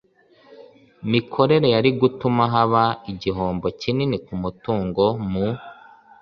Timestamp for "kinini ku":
3.79-4.33